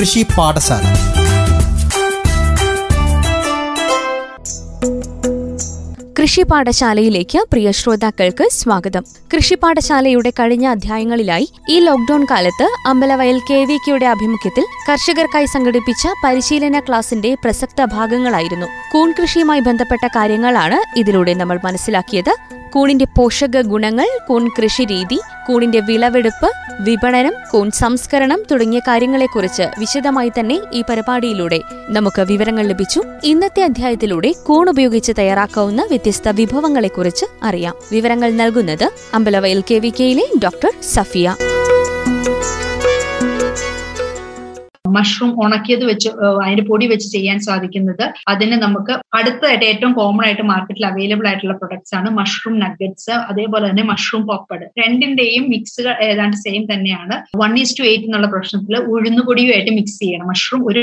[0.00, 0.82] കൃഷി പാഠശാല.
[6.18, 9.04] കൃഷി പാഠശാലയിലേക്ക് പ്രിയ ശ്രോതാക്കൾക്ക് സ്വാഗതം.
[9.36, 16.80] കൃഷി പാഠശാലയുടെ കഴിഞ്ഞ അധ്യായങ്ങളിലായി ഈ ലോക്ഡൌൺ കാലത്ത് അമ്പലവയൽ കെ വി കെയുടെ ആഭിമുഖ്യത്തിൽ കർഷകർക്കായി സംഘടിപ്പിച്ച പരിശീലന
[16.80, 18.66] ക്ലാസിന്റെ പ്രസക്ത ഭാഗങ്ങളായിരുന്നു.
[18.92, 22.36] കൂൺ കൃഷിയുമായി ബന്ധപ്പെട്ട കാര്യങ്ങളാണ് ഇതിലൂടെ നമ്മൾ മനസ്സിലാക്കിയത്.
[22.70, 26.50] കൂണിന്റെ പോഷക ഗുണങ്ങൾ കൂൺ കൃഷി രീതി കൂണിന്റെ വിളവെടുപ്പ്
[26.80, 33.02] വിപണനം കൂൺ സംസ്കരണം തുടങ്ങിയ കാര്യങ്ങളെക്കുറിച്ച് വിശദമായി തന്നെ ഈ പരിപാടിയിലൂടെ നമുക്ക് വിവരങ്ങൾ ലഭിച്ചു.
[33.24, 37.74] ഇന്നത്തെ അധ്യായത്തിലൂടെ കൂൺ ഉപയോഗിച്ച് തയ്യാറാക്കാവുന്ന വ്യത്യസ്ത വിഭവങ്ങളെക്കുറിച്ച് അറിയാം.
[37.92, 41.34] വിവരങ്ങൾ നൽകുന്നത് അമ്പലവയൽ കെ വി കെയിലെ ഡോക്ടർ സഫിയ.
[44.96, 46.10] മഷ്റൂം ഉണക്കിയത് വെച്ച്
[46.42, 48.04] അതിന്റെ പൊടി വെച്ച് ചെയ്യാൻ സാധിക്കുന്നത്.
[48.32, 53.86] അതിന് നമുക്ക് അടുത്തതായിട്ട് ഏറ്റവും കോമൺ ആയിട്ട് മാർക്കറ്റിൽ അവൈലബിൾ ആയിട്ടുള്ള പ്രൊഡക്ട്സ് ആണ് മഷ്റൂം നഗറ്റ്സ് അതേപോലെ തന്നെ
[53.92, 57.16] മഷ്റൂം പോപ്പഡ് രണ്ടിന്റെയും മിക്സുകൾ ഏതാണ്ട് സെയിം തന്നെയാണ്.
[57.42, 60.28] വൺ ഈസ് ടു എയ്റ്റ് എന്നുള്ള പ്രശ്നത്തിൽ ഉഴുന്നുപൊടിയുമായിട്ട് മിക്സ് ചെയ്യണം.
[60.32, 60.82] മഷ്റൂം ഒരു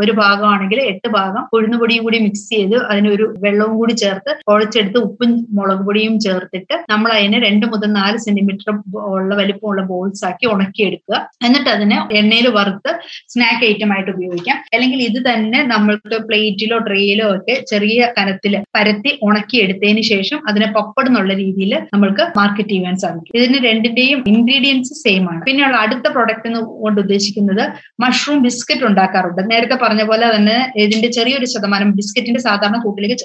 [0.00, 1.42] ഒരു ഭാഗമാണെങ്കിൽ എട്ട് ഭാഗം.
[1.56, 7.38] ഉഴുന്നുപൊടിയും കൂടി മിക്സ് ചെയ്ത് അതിനൊരു വെള്ളവും കൂടി ചേർത്ത് കുഴച്ചെടുത്ത് ഉപ്പും മുളക് പൊടിയും ചേർത്തിട്ട് നമ്മൾ അതിനെ
[7.38, 8.70] രണ്ട് മുതൽ നാല് സെന്റിമീറ്റർ
[9.16, 11.16] ഉള്ള വലിപ്പമുള്ള ബോൾസ് ആക്കി ഉണക്കിയെടുക്കുക.
[11.46, 12.92] എന്നിട്ട് അതിനെ എണ്ണയിൽ വറുത്ത്
[13.32, 14.56] സ്നാക്ക് ഐറ്റം ആയിട്ട് ഉപയോഗിക്കാം.
[14.74, 21.32] അല്ലെങ്കിൽ ഇത് തന്നെ നമ്മൾക്ക് പ്ലേറ്റിലോ ട്രേയിലോ ഒക്കെ ചെറിയ കനത്തിൽ പരത്തി ഉണക്കിയെടുത്തതിന് ശേഷം അതിനെ പപ്പട് എന്നുള്ള
[21.34, 23.36] രീതിയിൽ നമ്മൾക്ക് മാർക്കറ്റ് ചെയ്യാൻ സാധിക്കും.
[23.40, 25.40] ഇതിന് രണ്ടിന്റെയും ഇൻഗ്രീഡിയൻസ് സെയിം ആണ്.
[25.46, 27.62] പിന്നെയുള്ള അടുത്ത പ്രൊഡക്റ്റ് എന്ന് കൊണ്ട് ഉദ്ദേശിക്കുന്നത്
[28.00, 29.42] മഷ്റൂം ബിസ്ക്കറ്റ് ഉണ്ടാക്കാറുണ്ട്.
[29.82, 33.16] പറഞ്ഞ പോലെ തന്നെ ഇതിന്റെ ചെറിയൊരു ശതമാനം ബിസ്ക്കറ്റിന്റെ സാധാരണ കൂട്ടിലേക്ക്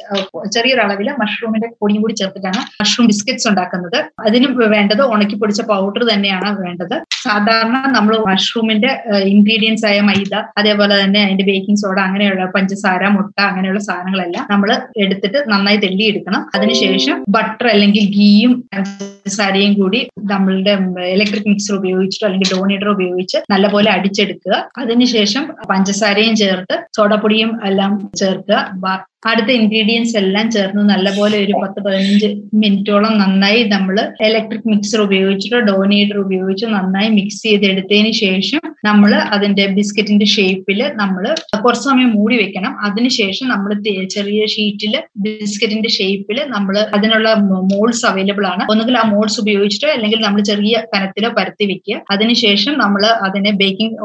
[0.55, 3.99] ചെറിയൊരു അളവിൽ മഷ്റൂമിന്റെ പൊടിയും കൂടി ചേർത്തിട്ടാണ് മഷ്റൂം ബിസ്ക്കറ്റ്സ് ഉണ്ടാക്കുന്നത്.
[4.27, 6.95] അതിന് വേണ്ടത് ഉണക്കി പൊടിച്ച പൗഡർ തന്നെയാണ് വേണ്ടത്.
[7.25, 8.91] സാധാരണ നമ്മൾ മഷ്റൂമിന്റെ
[9.33, 14.69] ഇൻഗ്രീഡിയൻസ് ആയ മൈദ അതേപോലെ തന്നെ അതിന്റെ ബേക്കിംഗ് സോഡ അങ്ങനെയുള്ള പഞ്ചസാര മുട്ട അങ്ങനെയുള്ള സാധനങ്ങളെല്ലാം നമ്മൾ
[15.03, 20.73] എടുത്തിട്ട് നന്നായി തെല്ലിയെടുക്കണം അതിനുശേഷം ബട്ടർ അല്ലെങ്കിൽ ഗീയും പഞ്ചസാരയും കൂടി നമ്മളുടെ
[21.15, 24.53] ഇലക്ട്രിക് മിക്സർ ഉപയോഗിച്ചിട്ടോ അല്ലെങ്കിൽ ഡോണേറ്റർ ഉപയോഗിച്ച് നല്ലപോലെ അടിച്ചെടുക്കുക.
[24.77, 28.57] അതിനുശേഷം പഞ്ചസാരയും ചേർത്ത് സോഡപ്പൊടിയും എല്ലാം ചേർക്കുക.
[29.29, 32.27] അടുത്ത ഇൻഗ്രീഡിയൻസ് എല്ലാം ചേർന്ന് നല്ലപോലെ ഒരു പത്ത് പതിനഞ്ച്
[32.61, 33.97] മിനിറ്റോളം നന്നായി നമ്മൾ
[34.27, 41.23] ഇലക്ട്രിക് മിക്സർ ഉപയോഗിച്ചിട്ടോ ഡോനേറ്റർ ഉപയോഗിച്ച് നന്നായി മിക്സ് ചെയ്തെടുത്തതിന് ശേഷം നമ്മൾ അതിന്റെ ബിസ്ക്കറ്റിന്റെ ഷേപ്പിൽ നമ്മൾ
[41.63, 42.71] കുറച്ച് സമയം മൂടി വെക്കണം.
[42.87, 43.71] അതിനുശേഷം നമ്മൾ
[44.15, 44.93] ചെറിയ ഷീറ്റിൽ
[45.25, 47.27] ബിസ്ക്കറ്റിന്റെ ഷേപ്പിൽ നമ്മൾ അതിനുള്ള
[47.73, 48.63] മോൾസ് അവൈലബിൾ ആണ്.
[48.73, 51.99] ഒന്നുകിൽ ആ മോൾസ് ഉപയോഗിച്ചിട്ടോ അല്ലെങ്കിൽ നമ്മൾ ചെറിയ കനത്തിലോ പരത്തി വെക്കുക.
[52.15, 53.97] അതിനുശേഷം നമ്മൾ അതിനെ ബേക്കിംഗ്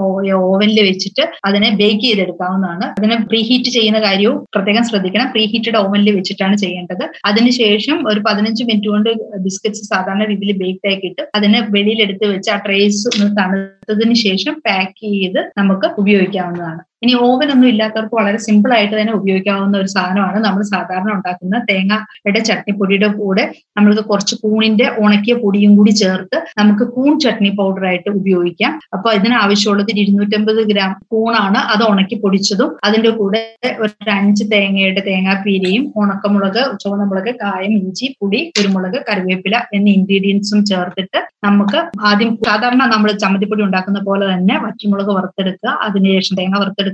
[0.42, 2.86] ഓവനിൽ വെച്ചിട്ട് അതിനെ ബേക്ക് ചെയ്തെടുക്കാവുന്നതാണ്.
[3.00, 7.04] അതിനെ പ്രീഹീറ്റ് ചെയ്യുന്ന കാര്യവും പ്രത്യേകം ശ്രദ്ധിക്കണം പ്രീ ഹീറ്റഡ് ഓവനിൽ വെച്ചിട്ടാണ് ചെയ്യേണ്ടത്.
[7.30, 9.10] അതിനുശേഷം ഒരു പതിനഞ്ച് മിനിറ്റ് കൊണ്ട്
[9.46, 15.40] ബിസ്ക്കറ്റ്സ് സാധാരണ രീതിയിൽ ബേക്ക് ആക്കിയിട്ട് അതിനെ വെളിയിലെടുത്ത് വെച്ച് ആ ട്രേസ് ഒന്ന് തണുത്തതിന് ശേഷം പാക്ക് ചെയ്ത്
[15.60, 16.82] നമുക്ക് ഉപയോഗിക്കാവുന്നതാണ്.
[17.02, 22.40] ഇനി ഓവൻ ഒന്നും ഇല്ലാത്തവർക്ക് വളരെ സിമ്പിൾ ആയിട്ട് തന്നെ ഉപയോഗിക്കാവുന്ന ഒരു സാധനമാണ് നമ്മൾ സാധാരണ ഉണ്ടാക്കുന്ന തേങ്ങയുടെ
[22.48, 23.44] ചട്നിപ്പൊടിയുടെ കൂടെ
[23.76, 28.72] നമ്മൾക്ക് കുറച്ച് കൂണിന്റെ ഉണക്കിയ പൊടിയും കൂടി ചേർത്ത് നമുക്ക് കൂൺ ചട്നി പൗഡർ ആയിട്ട് ഉപയോഗിക്കാം.
[28.96, 31.60] അപ്പൊ ഇതിനാവശ്യമുള്ളത് ഇരുന്നൂറ്റമ്പത് ഗ്രാം കൂണാണ്.
[31.74, 33.42] അത് ഉണക്കി പൊടിച്ചതും അതിന്റെ കൂടെ
[33.84, 41.78] ഒരു അഞ്ച് തേങ്ങയുടെ തേങ്ങാപ്പീരയും ഉണക്കമുളക് ചുവന്നമുളക് കായം ഇഞ്ചി പുളി കുരുമുളക് കറിവേപ്പില എന്നീ ഇൻഗ്രീഡിയൻസും ചേർത്തിട്ട് നമുക്ക്
[42.10, 45.70] ആദ്യം സാധാരണ നമ്മൾ ചമ്മന്തിപ്പൊടി ഉണ്ടാക്കുന്ന പോലെ തന്നെ വറ്റുമുളക് വറുത്തെടുക്കുക.
[45.86, 46.84] അതിനുശേഷം തേങ്ങ വറുത്തെടുക്കുക.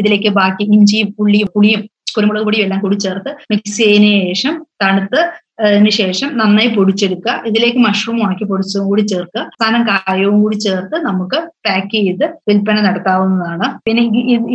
[0.00, 1.82] ഇതിലേക്ക് ബാക്കി ഇഞ്ചിയും ഉള്ളിയും പുളിയും
[2.16, 5.20] കുരുമുളക് പൊടിയും എല്ലാം കൂടി ചേർത്ത് മിക്സ് ചെയ്തതിന് ശേഷം തണുത്ത്
[5.66, 7.32] അതിന് ശേഷം നന്നായി പൊടിച്ചെടുക്കുക.
[7.48, 9.42] ഇതിലേക്ക് മഷ്റൂം ഉണക്കി പൊടിച്ചതും കൂടി ചേർക്കുക.
[9.60, 13.66] സാധനം കായവും കൂടി ചേർത്ത് നമുക്ക് പാക്ക് ചെയ്ത് വിൽപ്പന നടത്താവുന്നതാണ്.
[13.86, 14.02] പിന്നെ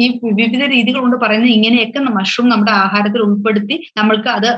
[0.03, 0.07] ഈ
[0.39, 4.49] വിവിധ രീതികൾ കൊണ്ട് പറയുന്നത് ഇങ്ങനെയൊക്കെ മഷ്റൂം നമ്മുടെ ആഹാരത്തിൽ ഉൾപ്പെടുത്തി നമ്മൾക്ക് അത്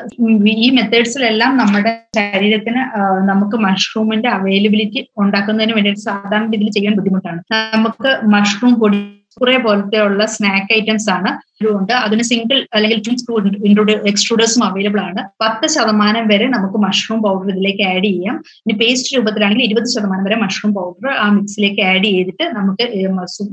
[0.66, 2.84] ഈ മെത്തേഡ്സിലെല്ലാം നമ്മുടെ ശരീരത്തിന്
[3.32, 7.42] നമുക്ക് മഷ്റൂമിന്റെ അവൈലബിലിറ്റി ഉണ്ടാക്കുന്നതിന് വേണ്ടിയിട്ട് സാധാരണ രീതിയിൽ ചെയ്യാൻ ബുദ്ധിമുട്ടാണ്.
[7.76, 9.00] നമുക്ക് മഷ്റൂം പൊടി
[9.42, 11.32] കുറെ പോലത്തെ ഉള്ള സ്നാക്ക് ഐറ്റംസ് ആണ്
[11.80, 15.22] ഉണ്ട് അതിന് സിംഗിൾ അല്ലെങ്കിൽ ടു എക്സ്ട്രൂഡേഴ്സും അവൈലബിൾ ആണ്.
[15.44, 18.36] പത്ത് ശതമാനം വരെ നമുക്ക് മഷ്റൂം പൗഡർ ഇതിലേക്ക് ആഡ് ചെയ്യാം.
[18.64, 22.86] ഇനി പേസ്റ്റ് രൂപത്തിലാണെങ്കിൽ ഇരുപത് ശതമാനം വരെ മഷ്റൂം പൗഡർ ആ മിക്സിലേക്ക് ആഡ് ചെയ്തിട്ട് നമുക്ക്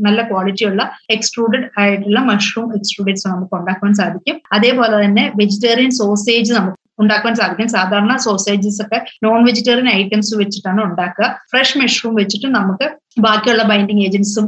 [0.06, 0.82] നല്ല ക്വാളിറ്റിയുള്ള
[1.16, 4.38] എക്സ്ട്രൂഡഡ് ആയിട്ടുള്ള മഷ്റൂം എക്സ്ട്രൂഡേറ്റ്സ് നമുക്ക് ഉണ്ടാക്കാൻ സാധിക്കും.
[4.52, 7.68] അതേപോലെ തന്നെ വെജിറ്റേറിയൻ സോസേജ് നമുക്ക് ഉണ്ടാക്കാൻ സാധിക്കും.
[7.68, 11.40] സാധാരണ സോസേജസ് ഒക്കെ നോൺ വെജിറ്റേറിയൻ ഐറ്റംസ് വെച്ചിട്ടാണ് ഉണ്ടാക്കുക.
[11.50, 14.46] ഫ്രഷ് മഷ്റൂം വെച്ചിട്ട് നമുക്ക് ബാക്കിയുള്ള ബൈൻഡിങ് ഏജൻസും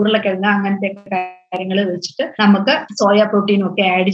[0.00, 0.90] ഉരുളക്കിഴങ്ങ് അങ്ങനത്തെ
[1.52, 4.12] കാര്യങ്ങൾ വെച്ചിട്ട് നമുക്ക് സോയ പ്രോട്ടീനും ഒക്കെ ആഡ്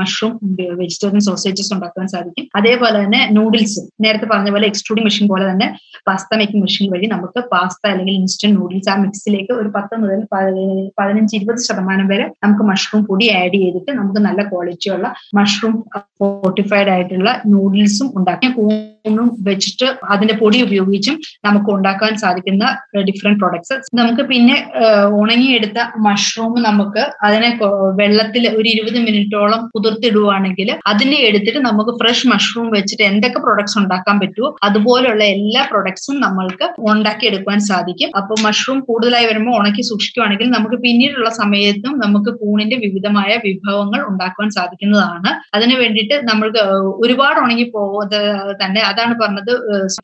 [0.00, 0.32] മഷ്റൂം
[0.80, 2.44] വെജിറ്റേറിയൻ സോസേജസ് ഉണ്ടാക്കാൻ സാധിക്കും.
[2.58, 5.68] അതേപോലെ തന്നെ നൂഡിൽസ് നേരത്തെ പറഞ്ഞ പോലെ എക്സ്ട്രൂഡിംഗ് മെഷീൻ പോലെ തന്നെ
[6.08, 10.20] പാസ്ത മേക്കിംഗ് മെഷീൻ വഴി നമുക്ക് പാസ്ത അല്ലെങ്കിൽ ഇൻസ്റ്റന്റ് നൂഡിൽസ് ആ മിക്സിലേക്ക് ഒരു പത്ത് മുതൽ
[10.98, 15.08] പതിനഞ്ച് ഇരുപത് ശതമാനം വരെ നമുക്ക് മഷ്റൂം പൊടി ആഡ് ചെയ്തിട്ട് നമുക്ക് നല്ല ക്വാളിറ്റിയുള്ള
[15.38, 15.74] മഷ്റൂം
[16.18, 18.52] ഫോർട്ടിഫൈഡ് ആയിട്ടുള്ള നൂഡിൽസും ഉണ്ടാക്കാം.
[19.04, 21.16] കൂണും വെച്ചിട്ട് അതിന്റെ പൊടി ഉപയോഗിച്ചും
[21.46, 22.64] നമുക്ക് ഉണ്ടാക്കാൻ സാധിക്കുന്ന
[23.08, 24.56] ഡിഫറെന്റ് പ്രൊഡക്ട്സ് നമുക്ക് പിന്നെ
[25.20, 27.50] ഉണങ്ങിയെടുത്ത മഷ്റൂം നമുക്ക് അതിനെ
[28.00, 34.50] വെള്ളത്തിൽ ഒരു ഇരുപത് മിനിറ്റോളം കുതിർത്തിടുവാണെങ്കിൽ അതിനെ എടുത്തിട്ട് നമുക്ക് ഫ്രഷ് മഷ്റൂം വെച്ചിട്ട് എന്തൊക്കെ പ്രൊഡക്ട്സ് ഉണ്ടാക്കാൻ പറ്റുമോ
[34.68, 38.10] അതുപോലുള്ള എല്ലാ പ്രൊഡക്ട്സും നമ്മൾക്ക് ഉണ്ടാക്കിയെടുക്കാൻ സാധിക്കും.
[38.20, 45.30] അപ്പൊ മഷ്റൂം കൂടുതലായി വരുമ്പോൾ ഉണക്കി സൂക്ഷിക്കുകയാണെങ്കിൽ നമുക്ക് പിന്നീടുള്ള സമയത്തും നമുക്ക് കൂണിന്റെ വിവിധമായ വിഭവങ്ങൾ ഉണ്ടാക്കുവാൻ സാധിക്കുന്നതാണ്.
[45.56, 46.62] അതിനു വേണ്ടിയിട്ട് നമ്മൾക്ക്
[47.04, 48.20] ഒരുപാട് ഉണങ്ങി പോകാതെ
[48.62, 49.52] തന്നെ അതാണ് പറഞ്ഞത്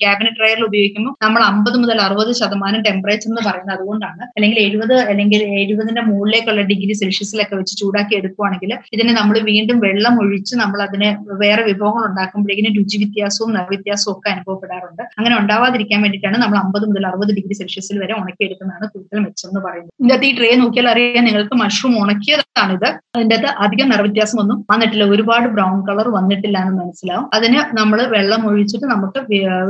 [0.03, 4.23] ക്യാബിനറ്റ് ഡ്രയറിൽ ഉപയോഗിക്കുമ്പോൾ നമ്മൾ അമ്പത് മുതൽ അറുപത് ശതമാനം ടെമ്പറേച്ചർ എന്ന് പറയുന്നത് അതുകൊണ്ടാണ്.
[4.37, 10.55] അല്ലെങ്കിൽ എഴുപത് അല്ലെങ്കിൽ എഴുപതിന്റെ മുകളിലേക്കുള്ള ഡിഗ്രി സെൽഷ്യസിലൊക്കെ വെച്ച് ചൂടാക്കി എടുക്കുവാണെങ്കിൽ ഇതിനെ നമ്മൾ വീണ്ടും വെള്ളം ഒഴിച്ച്
[10.63, 11.11] നമ്മൾ അതിനെ
[11.43, 15.03] വേറെ വിഭവങ്ങൾ ഉണ്ടാക്കുമ്പോഴേക്കും രുചി വ്യത്യാസവും നിറവ്യത്യാസവും ഒക്കെ അനുഭവപ്പെടാറുണ്ട്.
[15.19, 19.93] അങ്ങനെ ഉണ്ടാവാതിരിക്കാൻ വേണ്ടിയിട്ടാണ് നമ്മൾ അമ്പത് മുതൽ അറുപത് ഡിഗ്രി സെൽഷ്യസിൽ വരെ ഉണക്കിയെടുക്കുന്നതാണ് കൂടുതൽ മെച്ചം എന്ന് പറയുന്നത്.
[20.03, 25.05] ഇതിനകത്ത് ഈ ട്രേ നോക്കിയാൽ അറിയാം നിങ്ങൾക്ക് മഷ്റൂം ഉണക്കിയതാണിത് അതിന്റെ അകത്ത് അധികം നിറവ്യത്യാസം ഒന്നും വന്നിട്ടില്ല.
[25.15, 27.27] ഒരുപാട് ബ്രൗൺ കളർ വന്നിട്ടില്ല എന്ന് മനസ്സിലാവും.
[27.37, 28.43] അതിന് നമ്മൾ വെള്ളം
[28.77, 29.21] ഒഴിച്ചിട്ട് നമുക്ക്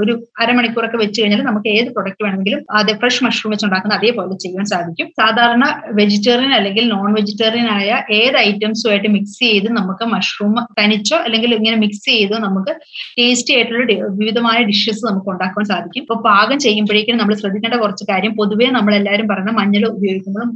[0.03, 0.13] ഒരു
[0.43, 5.07] അരമണിക്കൂറൊക്കെ വെച്ച് കഴിഞ്ഞാൽ നമുക്ക് ഏത് പ്രൊഡക്റ്റ് വേണമെങ്കിലും അത് ഫ്രഷ് മഷ്റൂം വെച്ച് ഉണ്ടാക്കുന്ന അതേപോലെ ചെയ്യാൻ സാധിക്കും.
[5.21, 5.65] സാധാരണ
[6.01, 12.05] വെജിറ്റേറിയൻ അല്ലെങ്കിൽ നോൺ വെജിറ്റേറിയൻ ആയ ഏത് ഐറ്റംസുമായിട്ട് മിക്സ് ചെയ്ത് നമുക്ക് മഷ്റൂം തനിച്ചോ അല്ലെങ്കിൽ ഇങ്ങനെ മിക്സ്
[12.11, 12.73] ചെയ്തോ നമുക്ക്
[13.19, 13.85] ടേസ്റ്റി ആയിട്ടുള്ള
[14.21, 16.01] വിവിധമായ ഡിഷസ് നമുക്ക് ഉണ്ടാക്കാൻ സാധിക്കും.
[16.05, 20.51] ഇപ്പൊ പാകം ചെയ്യുമ്പോഴേക്കും നമ്മൾ ശ്രദ്ധിക്കേണ്ട കുറച്ച് കാര്യം പൊതുവേ നമ്മൾ എല്ലാവരും പറയുന്ന മഞ്ഞൾ ഉപയോഗിക്കുമ്പോഴും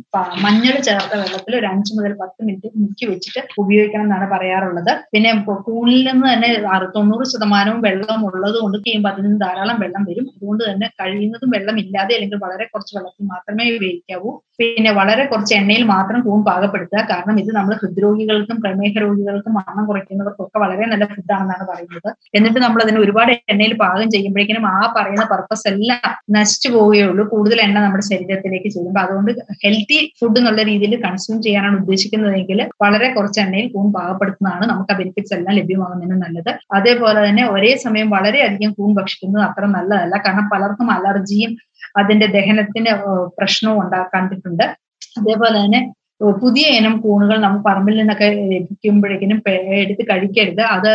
[0.47, 4.93] മഞ്ഞൾ ചേർത്ത വെള്ളത്തിൽ ഒരു അഞ്ച് മുതൽ പത്ത് മിനിറ്റ് മുക്കി വെച്ചിട്ട് ഉപയോഗിക്കണം എന്നാണ് പറയാറുള്ളത്.
[5.15, 5.31] പിന്നെ
[5.69, 6.49] കൂണിൽ നിന്ന് തന്നെ
[6.97, 10.27] തൊണ്ണൂറ് ശതമാനവും വെള്ളം ഉള്ളത് കൊണ്ട് ചെയ്യുമ്പോൾ അതിൽ നിന്ന് ധാരാളം വെള്ളം വരും.
[10.35, 14.31] അതുകൊണ്ട് തന്നെ കഴിയുന്നതും വെള്ളം ഇല്ലാതെ അല്ലെങ്കിൽ വളരെ കുറച്ച് വെള്ളത്തിൽ മാത്രമേ ഉപയോഗിക്കാവൂ.
[14.61, 17.03] പിന്നെ വളരെ കുറച്ച് എണ്ണയിൽ മാത്രം കൂൺ പാകപ്പെടുത്തുക.
[17.11, 22.09] കാരണം ഇത് നമ്മൾ ഹൃദ്രോഗികൾക്കും പ്രമേഹ രോഗികൾക്കും വണ്ണം കുറയ്ക്കുന്നവർക്കൊക്കെ വളരെ നല്ല ഫുഡാണെന്നാണ് പറയുന്നത്.
[22.39, 27.25] എന്നിട്ട് നമ്മൾ അതിന് ഒരുപാട് എണ്ണയിൽ പാകം ചെയ്യുമ്പോഴേക്കും ആ പറയുന്ന പർപ്പസ് എല്ലാം നശിച്ചു പോവുകയുള്ളൂ.
[27.33, 29.31] കൂടുതൽ എണ്ണ നമ്മുടെ ശരീരത്തിലേക്ക് ചെയ്യുമ്പോൾ അതുകൊണ്ട്
[29.65, 35.35] ഹെൽത്തി ഫുഡ് എന്നുള്ള രീതിയിൽ കൺസ്യൂം ചെയ്യാനാണ് ഉദ്ദേശിക്കുന്നതെങ്കിൽ വളരെ കുറച്ച് എണ്ണയിൽ കൂൺ പാകപ്പെടുത്തുന്നതാണ് നമുക്ക് ആ ബെനിഫിറ്റ്സ്
[35.39, 36.53] എല്ലാം ലഭ്യമാകുന്നതിന് നല്ലത്.
[36.79, 40.15] അതേപോലെ തന്നെ ഒരേ സമയം വളരെയധികം കൂൺ ഭക്ഷിക്കുന്നത് അത്ര നല്ലതല്ല.
[40.27, 41.53] കാരണം പലർക്കും അലർജിയും
[41.99, 42.93] അതിന്റെ ദഹനത്തിന്
[43.39, 44.65] പ്രശ്നവും ഉണ്ടാക്കാണ്ടിട്ടുണ്ട്.
[45.21, 45.81] അതേപോലെ തന്നെ
[46.43, 49.39] പുതിയ ഇനം കൂണുകൾ നമുക്ക് പറമ്പിൽ നിന്നൊക്കെ ലഭിക്കുമ്പോഴേക്കിനും
[49.83, 50.63] എടുത്ത് കഴിക്കരുത്.
[50.77, 50.91] അത്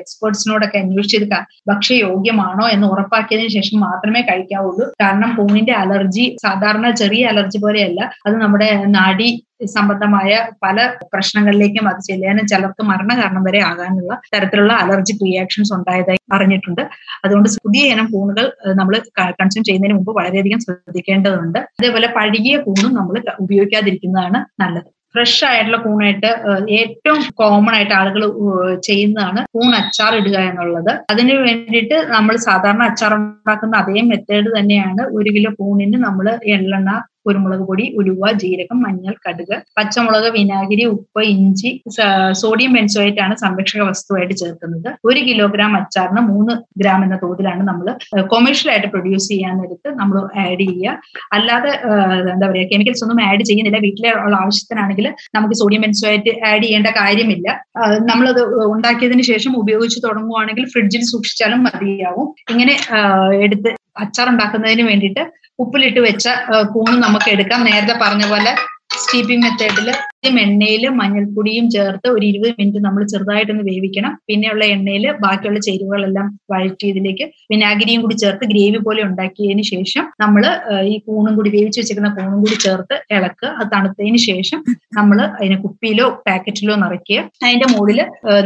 [0.00, 1.26] എക്സ്പേർട്സിനോടൊക്കെ അന്വേഷിച്ചത്
[1.70, 4.86] ഭക്ഷ്യയോഗ്യമാണോ എന്ന് ഉറപ്പാക്കിയതിനു ശേഷം മാത്രമേ കഴിക്കാവുള്ളൂ.
[5.02, 8.00] കാരണം പൂണിന്റെ അലർജി സാധാരണ ചെറിയ അലർജി പോലെയല്ല.
[8.26, 15.72] അത് നമ്മുടെ നാടി സംബന്ധമായ പല പ്രശ്നങ്ങളിലേക്കും അത് ചെല്ലാനും ചിലർക്ക് മരണകാരണം വരെ ആകാനുള്ള തരത്തിലുള്ള അലർജിക് റിയാക്ഷൻസ്
[15.74, 16.82] ഉണ്ടായതായി അറിഞ്ഞിട്ടുണ്ട്.
[17.24, 18.96] അതുകൊണ്ട് പുതിയ ഇനം കൂണുകൾ നമ്മൾ
[19.40, 21.58] കൺസ്യൂം ചെയ്യുന്നതിന് മുമ്പ് വളരെയധികം ശ്രദ്ധിക്കേണ്ടതുണ്ട്.
[21.58, 24.90] അതേപോലെ പഴകിയ കൂണും നമ്മൾ ഉപയോഗിക്കാതിരിക്കുന്നതാണ് നല്ലത്.
[25.14, 26.30] ഫ്രഷ് ആയിട്ടുള്ള കൂണായിട്ട്
[26.78, 28.22] ഏറ്റവും കോമൺ ആയിട്ട് ആളുകൾ
[28.86, 30.92] ചെയ്യുന്നതാണ് കൂൺ അച്ചാർ ഇടുക എന്നുള്ളത്.
[31.12, 36.26] അതിന് വേണ്ടിയിട്ട് നമ്മൾ സാധാരണ അച്ചാർ ഉണ്ടാക്കുന്ന അതേ മെത്തേഡ് തന്നെയാണ് ഒരു കിലോ കൂണിന് നമ്മൾ
[36.56, 36.90] എള്ളെണ്ണ
[37.26, 41.70] കുരുമുളക് പൊടി ഉലുവ ജീരകം മഞ്ഞൾ കടുക് പച്ചമുളക് വിനാഗിരി ഉപ്പ് ഇഞ്ചി
[42.42, 44.88] സോഡിയം ബെൻസോയേറ്റ് ആണ് സംരക്ഷക വസ്തുവായിട്ട് ചേർക്കുന്നത്.
[45.08, 47.86] ഒരു കിലോഗ്രാം അച്ചാറിന് മൂന്ന് ഗ്രാം എന്ന തോതിലാണ് നമ്മൾ
[48.34, 49.52] കൊമേഴ്ഷ്യൽ ആയിട്ട് പ്രൊഡ്യൂസ് ചെയ്യാൻ
[50.00, 50.96] നമ്മൾ ആഡ് ചെയ്യുക.
[51.36, 51.70] അല്ലാതെ
[52.34, 53.78] എന്താ പറയുക കെമിക്കൽസ് ഒന്നും ആഡ് ചെയ്യുന്നില്ല.
[53.86, 55.06] വീട്ടിലെ ഉള്ള ആവശ്യത്തിനാണെങ്കിൽ
[55.36, 57.48] നമുക്ക് സോഡിയം ബെൻസോയേറ്റ് ആഡ് ചെയ്യേണ്ട കാര്യമില്ല.
[58.10, 58.42] നമ്മളത്
[58.74, 62.28] ഉണ്ടാക്കിയതിന് ശേഷം ഉപയോഗിച്ച് തുടങ്ങുവാണെങ്കിൽ ഫ്രിഡ്ജിൽ സൂക്ഷിച്ചാലും മതിയാവും.
[62.52, 62.74] ഇങ്ങനെ
[63.46, 65.22] എടുത്ത് അച്ചാർ ഉണ്ടാക്കുന്നതിന് വേണ്ടിയിട്ട്
[65.58, 66.26] ഉപ്പിലിട്ട് വെച്ച
[66.72, 67.60] കൂണ് നമുക്ക് എടുക്കാം.
[67.64, 68.52] നേരത്തെ പറഞ്ഞ പോലെ
[69.04, 74.12] സ്റ്റീപ്പിംഗ് മെത്തേഡിൽ ആദ്യം എണ്ണയിൽ മഞ്ഞൾപ്പൊടിയും ചേർത്ത് ഒരു ഇരുപത് മിനിറ്റ് നമ്മൾ ചെറുതായിട്ടൊന്ന് വേവിക്കണം.
[74.28, 80.44] പിന്നെയുള്ള എണ്ണയിൽ ബാക്കിയുള്ള ചേരുവകളെല്ലാം വഴറ്റി ഇതിലേക്ക് വിനാഗിരിയും കൂടി ചേർത്ത് ഗ്രേവി പോലെ ഉണ്ടാക്കിയതിന് ശേഷം നമ്മൾ
[80.92, 84.60] ഈ കൂണും കൂടി വേവിച്ച് വെച്ചിരിക്കുന്ന കൂണും കൂടി ചേർത്ത് ഇളക്കുക അത് തണുത്തതിന് ശേഷം
[84.98, 87.18] നമ്മൾ അതിനെ കുപ്പിയിലോ പാക്കറ്റിലോ നിറയ്ക്കുക.
[87.46, 88.00] അതിന്റെ മുകളിൽ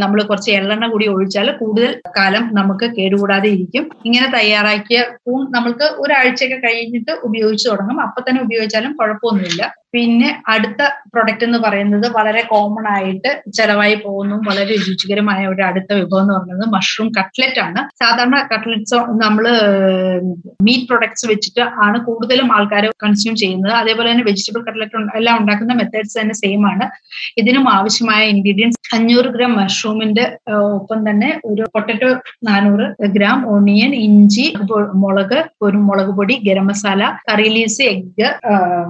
[0.05, 3.85] നമ്മൾ കുറച്ച് എള്ളെണ്ണ കൂടി ഒഴിച്ചാൽ കൂടുതൽ കാലം നമുക്ക് കേടുകൂടാതെ ഇരിക്കും.
[4.08, 8.00] ഇങ്ങനെ തയ്യാറാക്കിയ കൂൺ നമ്മൾക്ക് ഒരാഴ്ചയൊക്കെ കഴിഞ്ഞിട്ട് ഉപയോഗിച്ച് തുടങ്ങും.
[8.06, 9.62] അപ്പൊ തന്നെ ഉപയോഗിച്ചാലും കുഴപ്പമൊന്നുമില്ല.
[9.95, 10.83] പിന്നെ അടുത്ത
[11.14, 14.37] പ്രൊഡക്റ്റ് എന്ന് പറയുന്നത് വളരെ കോമൺ ആയിട്ട് ചെലവായി പോകുന്നു.
[14.49, 17.80] വളരെ രുചികരമായ ഒരു അടുത്ത വിഭവം എന്ന് പറയുന്നത് മഷ്റൂം കട്ട്ലറ്റ് ആണ്.
[18.02, 19.45] സാധാരണ കട്ട്ലറ്റ്സ് നമ്മൾ
[20.66, 23.73] മീറ്റ് പ്രൊഡക്ട്സ് വെച്ചിട്ട് ആണ് കൂടുതലും ആൾക്കാർ കൺസ്യൂം ചെയ്യുന്നത്.
[23.73, 26.87] അതേപോലെ തന്നെ വെജിറ്റബിൾ കട്ട്ലറ്റ് എല്ലാം ഉണ്ടാക്കുന്ന മെത്തേഡ്സ് തന്നെ സെയിം ആണ്.
[27.42, 30.25] ഇതിനും ആവശ്യമായ ഇൻഗ്രീഡിയൻസ് അഞ്ഞൂറ് ഗ്രാം മഷ്റൂമിന്റെ
[30.76, 32.11] ഒപ്പം തന്നെ ഒരു പൊട്ടറ്റോ
[32.49, 34.45] നാനൂറ് ഗ്രാം ഓണിയൻ ഇഞ്ചി
[35.02, 38.28] മുളക് ഒരു മുളക് പൊടി garam masala curry leaves egg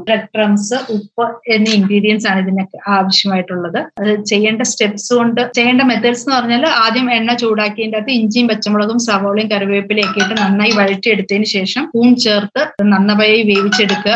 [0.07, 3.81] bread crumbs ഉപ്പ് എന്നീ ഇൻഗ്രീഡിയൻസ് ആണ് ഇതിനൊക്കെ ആവശ്യമായിട്ടുള്ളത്.
[4.01, 9.51] അത് ചെയ്യേണ്ട സ്റ്റെപ്സ് കൊണ്ട് ചെയ്യേണ്ട മെത്തേഡ്സ് എന്ന് പറഞ്ഞാൽ ആദ്യം എണ്ണ ചൂടാക്കിയതിന്റെ അകത്ത് ഇഞ്ചിയും പച്ചമുളകും സവോളയും
[9.55, 12.63] കറിവേപ്പിലയും ഇട്ട് നന്നായി വഴറ്റിയെടുത്തതിന് ശേഷം പൂൺ ചേർത്ത്
[12.95, 14.15] നന്നായി വേവിച്ചെടുക്കുക.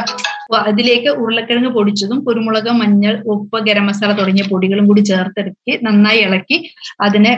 [0.69, 6.59] അതിലേക്ക് ഉരുളക്കിഴങ്ങ് പൊടിച്ചതും കുരുമുളക് മഞ്ഞൾ ഉപ്പ് ഗരം മസാല തുടങ്ങിയ പൊടികളും കൂടി ചേർത്തെടുക്കി നന്നായി ഇളക്കി
[7.07, 7.33] അതിനെ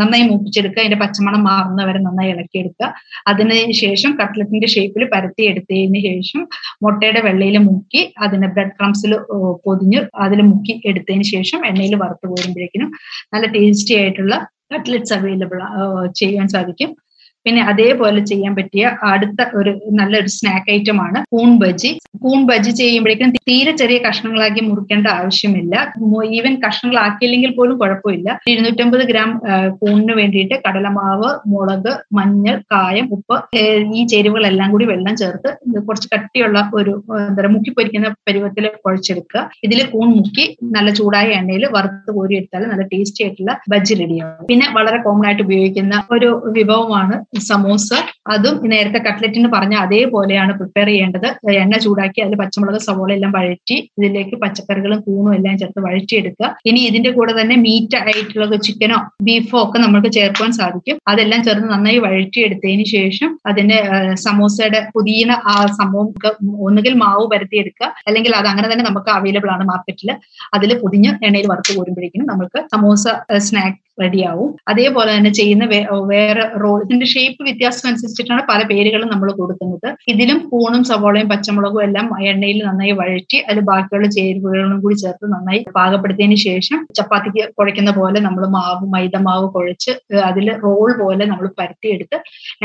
[0.00, 0.80] നന്നായി മൂപ്പിച്ചെടുക്കുക.
[0.82, 2.88] അതിന്റെ പച്ചമണം മാറുന്നവരെ നന്നായി ഇളക്കിയെടുക്കുക.
[3.32, 6.42] അതിന് ശേഷം കട്ട്ലറ്റിന്റെ ഷേപ്പിൽ പരത്തി എടുത്തതിന് ശേഷം
[6.84, 9.14] മുട്ടയുടെ വെള്ളയിൽ മുക്കി അതിനെ ബ്രെഡ് ക്രംസിൽ
[9.66, 12.90] പൊതിഞ്ഞ് അതിൽ മുക്കി എടുത്തതിന് ശേഷം എണ്ണയിൽ വറുത്ത് പോരുമ്പോഴേക്കിനും
[13.34, 14.34] നല്ല ടേസ്റ്റി ആയിട്ടുള്ള
[14.72, 15.60] കട്ട്ലറ്റ്സ് അവൈലബിൾ
[16.20, 16.90] ചെയ്യാൻ സാധിക്കും.
[17.46, 21.90] പിന്നെ അതേപോലെ ചെയ്യാൻ പറ്റിയ അടുത്ത ഒരു നല്ലൊരു സ്നാക്ക് ഐറ്റം ആണ് കൂൺ ബജി
[22.24, 25.74] കൂൺ ബജി ചെയ്യുമ്പോഴേക്കും തീരെ ചെറിയ കഷ്ണങ്ങളാക്കി മുറിക്കേണ്ട ആവശ്യമില്ല.
[26.38, 28.28] ഈവൻ കഷ്ണങ്ങളാക്കിയില്ലെങ്കിൽ പോലും കുഴപ്പമില്ല.
[28.52, 29.30] ഇരുന്നൂറ്റമ്പത് ഗ്രാം
[29.80, 33.36] കൂണിന് വേണ്ടിയിട്ട് കടലമാവ് മുളക് മഞ്ഞൾ കായം ഉപ്പ്
[33.98, 35.50] ഈ ചേരുവകളെല്ലാം കൂടി വെള്ളം ചേർത്ത്
[35.88, 39.42] കുറച്ച് കട്ടിയുള്ള ഒരു എന്താ പറയുക മുക്കി പൊരിക്കുന്ന പരുവത്തിൽ കുഴച്ചെടുക്കുക.
[39.66, 40.44] ഇതിൽ കൂൺ മുക്കി
[40.76, 45.94] നല്ല ചൂടായ എണ്ണയിൽ വറുത്ത് കോരിയെടുത്താൽ നല്ല ടേസ്റ്റി ആയിട്ടുള്ള ബജി റെഡിയാവും പിന്നെ വളരെ കോമൺ ആയിട്ട് ഉപയോഗിക്കുന്ന
[46.16, 47.16] ഒരു വിഭവമാണ്
[47.48, 47.88] സമോസ
[48.34, 51.26] അതും നേരത്തെ കട്ട്ലറ്റിന് പറഞ്ഞ അതേപോലെയാണ് പ്രിപ്പയർ ചെയ്യേണ്ടത്.
[51.62, 56.48] എണ്ണ ചൂടാക്കി അതിൽ പച്ചമുളക് സവോള എല്ലാം വഴറ്റി ഇതിലേക്ക് പച്ചക്കറികളും കൂണും എല്ലാം ചേർത്ത് വഴറ്റിയെടുക്കുക.
[56.70, 60.98] ഇനി ഇതിന്റെ കൂടെ തന്നെ മീറ്റ് ആയിട്ടുള്ള ചിക്കനോ ബീഫോ ഒക്കെ നമുക്ക് ചേർക്കുവാൻ സാധിക്കും.
[61.12, 63.78] അതെല്ലാം ചേർന്ന് നന്നായി വഴറ്റിയെടുത്തതിന് ശേഷം അതിന്റെ
[64.26, 65.18] സമോസയുടെ പുതിയ
[65.52, 66.08] ആ സംഭവം
[66.68, 67.88] ഒന്നുകിൽ മാവ് പരത്തിയെടുക്കുക.
[68.08, 70.10] അല്ലെങ്കിൽ അത് അങ്ങനെ തന്നെ നമുക്ക് അവൈലബിൾ ആണ് മാർക്കറ്റിൽ
[70.58, 73.04] അതിൽ പുതിഞ്ഞ് എണ്ണയിൽ വറുത്ത് കോരുമ്പോഴേക്കും നമുക്ക് സമോസ
[73.48, 74.50] സ്നാക്ക് റെഡിയാവും.
[74.70, 75.64] അതേപോലെ തന്നെ ചെയ്യുന്ന
[76.12, 79.88] വേറെ റോൾ ഇതിന്റെ ഷേപ്പ് വ്യത്യാസം അനുസരിച്ചിട്ടാണ് പല പേരുകളും നമ്മൾ കൊടുക്കുന്നത്.
[80.12, 86.38] ഇതിലും കൂണും സവോളയും പച്ചമുളകും എല്ലാം എണ്ണയിൽ നന്നായി വഴറ്റി അതിൽ ബാക്കിയുള്ള ചേരുവകളും കൂടി ചേർത്ത് നന്നായി പാകപ്പെടുത്തിയതിന്
[86.48, 89.92] ശേഷം ചപ്പാത്തിക്ക് കുഴയ്ക്കുന്ന പോലെ നമ്മൾ മാവ് മൈദ മാവ് കുഴച്ച്
[90.30, 92.16] അതിൽ റോൾ പോലെ നമ്മൾ പരത്തിയെടുത്ത്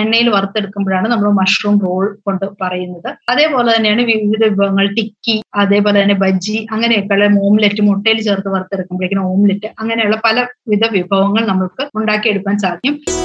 [0.02, 3.10] എണ്ണയിൽ വറുത്തെടുക്കുമ്പോഴാണ് നമ്മൾ മഷ്റൂം റോൾ കൊണ്ട് പറയുന്നത്.
[3.34, 10.18] അതേപോലെ തന്നെയാണ് വിവിധ വിഭവങ്ങൾ ടിക്കി അതേപോലെ തന്നെ ബജ്ജി അങ്ങനെയൊക്കെയുള്ള ഓംലെറ്റ് മുട്ടയിൽ ചേർത്ത് വറുത്തെടുക്കുമ്പോഴേക്കും ഓംലെറ്റ് അങ്ങനെയുള്ള
[10.26, 13.16] പലവിധ വിഭവങ്ങൾ നമുക്ക് ഉണ്ടാക്കിയെടുക്കാൻ സാധിക്കും.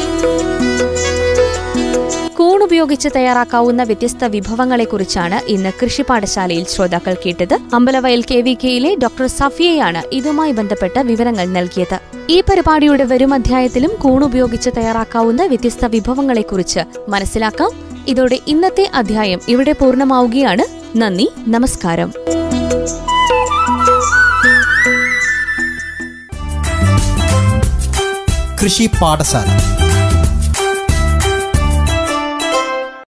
[2.35, 7.59] കൂൺ ഉപയോഗിച്ച് തയ്യാറാക്കാവുന്ന വ്യത്യസ്ത വിഭവങ്ങളെക്കുറിച്ചാണ് ഇന്ന് കൃഷി പാഠശാലയിൽ ശ്രോതാക്കൾ കേട്ടത്.
[7.75, 12.01] അമ്പലവയൽ കെ വി കെയിലെ ഡോക്ടർ സഫിയയാണ് ഇതുമായി ബന്ധപ്പെട്ട വിവരങ്ങൾ നൽകിയത്.
[12.31, 17.71] ഈ പരിപാടിയുടെ വരും അധ്യായത്തിലും കൂൺ ഉപയോഗിച്ച് തയ്യാറാക്കാവുന്ന വ്യത്യസ്ത വിഭവങ്ങളെക്കുറിച്ച് മനസ്സിലാക്കാം.
[18.09, 20.97] ഇതോടെ ഇന്നത്തെ അധ്യായം ഇവിടെ പൂർണമാവുകയാണ്.
[20.99, 22.13] നന്ദി നമസ്കാരം.
[28.63, 29.80] കൃഷി പാഠശാല.